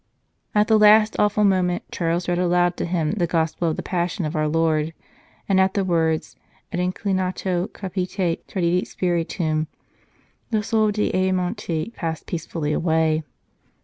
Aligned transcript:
At 0.55 0.67
the 0.67 0.79
last 0.79 1.15
awful 1.19 1.43
moment 1.43 1.83
Charles 1.91 2.27
read 2.27 2.39
aloud 2.39 2.75
to 2.77 2.85
him 2.85 3.11
the 3.11 3.27
Gospel 3.27 3.69
of 3.69 3.75
the 3.75 3.83
Passion 3.83 4.25
of 4.25 4.35
our 4.35 4.47
Lord, 4.47 4.95
and 5.47 5.59
at 5.61 5.75
the 5.75 5.83
words, 5.85 6.35
Et 6.71 6.79
inclinato 6.79 7.71
capite 7.71 8.43
tradidit 8.47 8.87
spiritum, 8.87 9.67
the 10.49 10.63
soul 10.63 10.87
of 10.87 10.93
D 10.93 11.11
Ayamonte 11.13 11.93
passed 11.93 12.25
peacefully 12.25 12.73
away. 12.73 13.21